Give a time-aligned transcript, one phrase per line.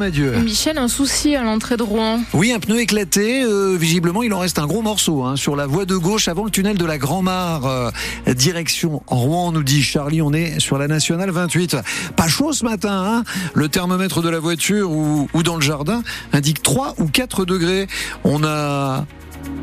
[0.00, 0.32] Adieu.
[0.40, 2.18] Michel, un souci à l'entrée de Rouen.
[2.32, 3.44] Oui, un pneu éclaté.
[3.44, 6.44] Euh, visiblement, il en reste un gros morceau hein, sur la voie de gauche avant
[6.44, 7.64] le tunnel de la Grand-Mare.
[7.64, 10.20] Euh, direction Rouen, nous dit Charlie.
[10.20, 11.76] On est sur la nationale 28.
[12.16, 13.04] Pas chaud ce matin.
[13.06, 16.02] Hein le thermomètre de la voiture ou, ou dans le jardin
[16.32, 17.86] indique 3 ou 4 degrés.
[18.24, 19.06] On a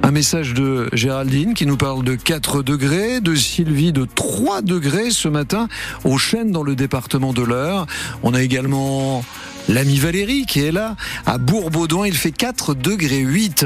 [0.04, 5.12] un message de Géraldine qui nous parle de 4 degrés, de Sylvie de 3 degrés
[5.12, 5.68] ce matin
[6.04, 7.86] au Chêne dans le département de l'Eure.
[8.24, 9.24] On a également
[9.70, 12.08] l'ami Valérie qui est là à Bourbaudouin.
[12.08, 13.66] Il fait 4 degrés 8.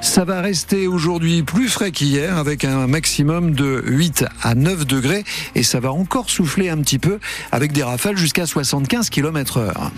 [0.00, 5.24] Ça va rester aujourd'hui plus frais qu'hier avec un maximum de 8 à 9 degrés
[5.54, 7.18] et ça va encore souffler un petit peu
[7.52, 9.90] avec des rafales jusqu'à 75 km heure.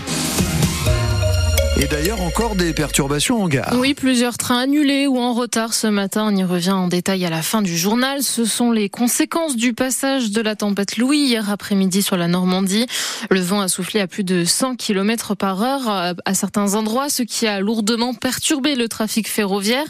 [1.81, 3.77] Et d'ailleurs, encore des perturbations en gare.
[3.79, 6.29] Oui, plusieurs trains annulés ou en retard ce matin.
[6.29, 8.25] On y revient en détail à la fin du journal.
[8.25, 12.87] Ce sont les conséquences du passage de la tempête Louis hier après-midi sur la Normandie.
[13.31, 17.23] Le vent a soufflé à plus de 100 km par heure à certains endroits, ce
[17.23, 19.87] qui a lourdement perturbé le trafic ferroviaire.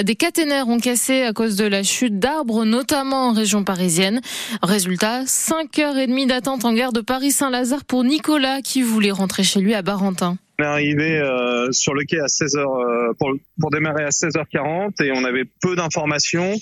[0.00, 4.20] Des caténaires ont cassé à cause de la chute d'arbres, notamment en région parisienne.
[4.62, 9.82] Résultat, 5h30 d'attente en gare de Paris-Saint-Lazare pour Nicolas qui voulait rentrer chez lui à
[9.82, 10.38] Barentin.
[10.58, 15.02] On est arrivé euh, sur le quai à 16h euh, pour, pour démarrer à 16h40
[15.02, 16.54] et on avait peu d'informations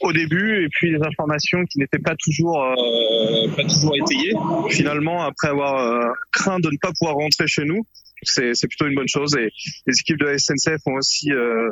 [0.00, 4.34] au début et puis des informations qui n'étaient pas toujours euh, pas toujours étayées.
[4.70, 7.82] Finalement, après avoir euh, craint de ne pas pouvoir rentrer chez nous,
[8.22, 9.50] c'est plutôt une bonne chose et
[9.86, 11.70] les équipes de la SNCF ont aussi euh,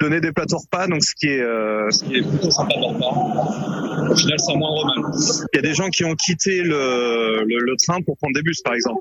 [0.00, 4.12] donné des plateaux repas, donc ce qui est ce qui est plutôt sympa de.
[4.12, 5.10] Au final, c'est moins mal.
[5.52, 8.42] Il y a des gens qui ont quitté le, le, le train pour prendre des
[8.42, 9.00] bus, par exemple.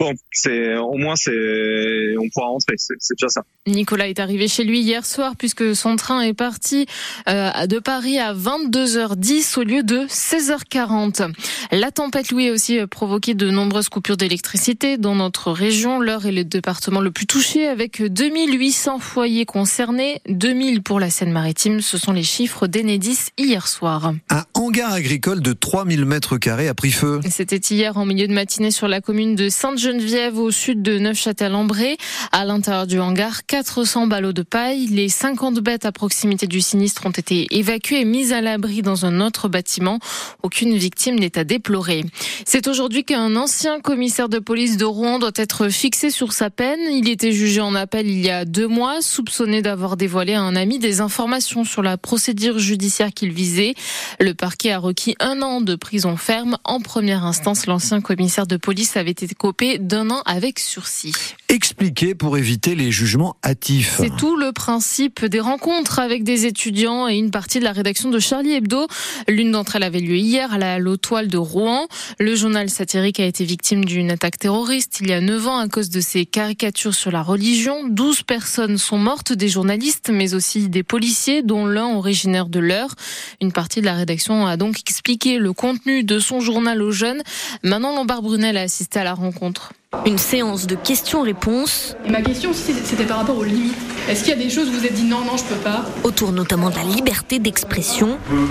[0.00, 3.42] Bon, c'est au moins c'est on pourra rentrer, c'est déjà ça.
[3.68, 6.86] Nicolas est arrivé chez lui hier soir puisque son train est parti
[7.28, 11.32] euh, de Paris à 22h10 au lieu de 16h40.
[11.70, 16.00] La tempête Louis a aussi provoqué de nombreuses coupures d'électricité dans notre région.
[16.00, 21.80] L'heure est le département le plus touché avec 2800 foyers concernés, 2000 pour la Seine-Maritime.
[21.80, 24.12] Ce sont les chiffres d'Enedis hier soir.
[24.28, 27.20] Un hangar agricole de 3000 mètres carrés a pris feu.
[27.30, 30.98] C'était hier en milieu de matinée sur la commune de sainte Geneviève au sud de
[30.98, 31.98] Neufchâtel-en-Bray.
[32.32, 34.86] À l'intérieur du hangar, 400 ballots de paille.
[34.86, 39.04] Les 50 bêtes à proximité du sinistre ont été évacuées et mises à l'abri dans
[39.04, 39.98] un autre bâtiment.
[40.42, 42.02] Aucune victime n'est à déplorer.
[42.46, 46.80] C'est aujourd'hui qu'un ancien commissaire de police de Rouen doit être fixé sur sa peine.
[46.90, 50.56] Il était jugé en appel il y a deux mois, soupçonné d'avoir dévoilé à un
[50.56, 53.74] ami des informations sur la procédure judiciaire qu'il visait.
[54.18, 56.56] Le parquet a requis un an de prison ferme.
[56.64, 61.14] En première instance, l'ancien commissaire de police avait été copé d'un an avec sursis.
[61.48, 63.96] Expliquer pour éviter les jugements hâtifs.
[63.98, 68.10] C'est tout le principe des rencontres avec des étudiants et une partie de la rédaction
[68.10, 68.86] de Charlie Hebdo.
[69.28, 71.86] L'une d'entre elles avait lieu hier à la Lotoile de Rouen.
[72.18, 75.68] Le journal satirique a été victime d'une attaque terroriste il y a 9 ans à
[75.68, 77.88] cause de ses caricatures sur la religion.
[77.88, 82.94] 12 personnes sont mortes, des journalistes, mais aussi des policiers, dont l'un originaire de l'heure.
[83.40, 87.22] Une partie de la rédaction a donc expliqué le contenu de son journal aux jeunes.
[87.62, 89.63] Manon Lombard-Brunel a assisté à la rencontre.
[90.06, 91.96] Une séance de questions-réponses.
[92.08, 93.74] Ma question c'était par rapport aux limites.
[94.08, 95.84] Est-ce qu'il y a des choses où vous êtes dit non, non, je peux pas
[96.02, 98.18] Autour notamment de la liberté d'expression.
[98.30, 98.48] On peut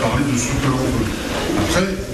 [0.00, 1.06] parler de ce que l'on veut.
[1.58, 2.09] Après,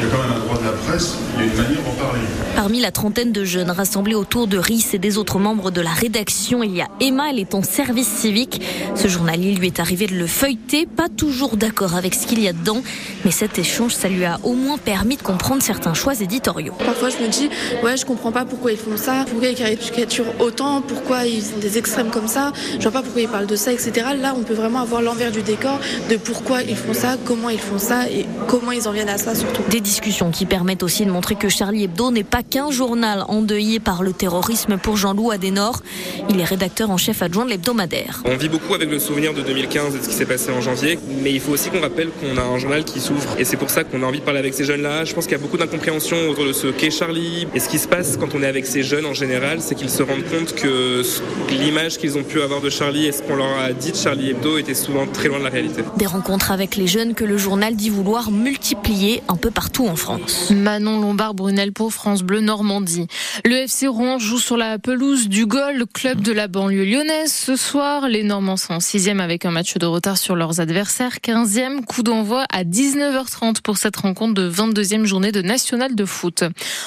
[0.00, 1.82] il y a quand même un droit de la presse, il y a une manière
[1.82, 2.20] d'en parler.
[2.56, 5.90] Parmi la trentaine de jeunes rassemblés autour de RIS et des autres membres de la
[5.90, 8.62] rédaction, il y a Emma, elle est en service civique.
[8.94, 12.40] Ce journal, il lui est arrivé de le feuilleter, pas toujours d'accord avec ce qu'il
[12.40, 12.82] y a dedans,
[13.24, 16.74] mais cet échange, ça lui a au moins permis de comprendre certains choix éditoriaux.
[16.78, 17.50] Parfois, je me dis,
[17.82, 21.60] ouais, je comprends pas pourquoi ils font ça, pourquoi ils caricaturent autant, pourquoi ils ont
[21.60, 23.92] des extrêmes comme ça, je vois pas pourquoi ils parlent de ça, etc.
[24.18, 25.78] Là, on peut vraiment avoir l'envers du décor
[26.08, 29.18] de pourquoi ils font ça, comment ils font ça et comment ils en viennent à
[29.18, 33.24] ça surtout discussions qui permettent aussi de montrer que Charlie Hebdo n'est pas qu'un journal
[33.26, 35.82] endeuillé par le terrorisme pour Jean-Loup Adenor.
[36.28, 38.22] Il est rédacteur en chef adjoint de l'hebdomadaire.
[38.24, 40.60] On vit beaucoup avec le souvenir de 2015 et de ce qui s'est passé en
[40.60, 43.34] janvier, mais il faut aussi qu'on rappelle qu'on a un journal qui souffre.
[43.36, 45.04] Et c'est pour ça qu'on a envie de parler avec ces jeunes-là.
[45.04, 47.48] Je pense qu'il y a beaucoup d'incompréhension autour de ce qu'est Charlie.
[47.52, 49.90] Et ce qui se passe quand on est avec ces jeunes en général, c'est qu'ils
[49.90, 51.02] se rendent compte que
[51.50, 54.30] l'image qu'ils ont pu avoir de Charlie et ce qu'on leur a dit de Charlie
[54.30, 55.82] Hebdo était souvent très loin de la réalité.
[55.96, 59.96] Des rencontres avec les jeunes que le journal dit vouloir multiplier un peu partout en
[59.96, 60.50] France.
[60.50, 63.06] Manon Lombard-Brunel pour France Bleu Normandie.
[63.44, 67.32] Le FC Rouen joue sur la pelouse du Gol, club de la banlieue lyonnaise.
[67.32, 71.18] Ce soir, les Normands sont en sixième avec un match de retard sur leurs adversaires.
[71.22, 76.44] 15e coup d'envoi à 19h30 pour cette rencontre de 22e journée de National de foot.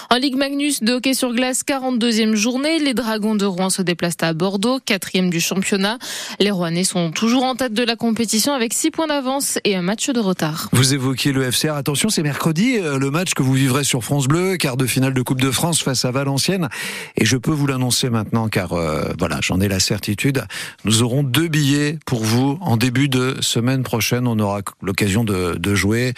[0.09, 2.79] En Ligue Magnus de hockey sur glace, 42e journée.
[2.79, 5.97] Les Dragons de Rouen se déplacent à Bordeaux, quatrième du championnat.
[6.39, 9.81] Les Rouennais sont toujours en tête de la compétition avec 6 points d'avance et un
[9.81, 10.69] match de retard.
[10.73, 11.73] Vous évoquiez le FCR.
[11.75, 12.77] Attention, c'est mercredi.
[12.83, 15.51] Euh, le match que vous vivrez sur France Bleu, quart de finale de Coupe de
[15.51, 16.69] France face à Valenciennes.
[17.15, 20.43] Et je peux vous l'annoncer maintenant, car euh, voilà, j'en ai la certitude.
[20.85, 24.27] Nous aurons deux billets pour vous en début de semaine prochaine.
[24.27, 26.13] On aura l'occasion de, jouer.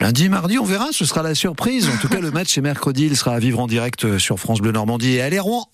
[0.00, 1.88] Lundi, mardi, on verra, ce sera la surprise.
[1.88, 4.60] En tout cas, le match est mercredi, il sera à vivre en direct sur France
[4.60, 5.68] Bleu Normandie et allez Rouen.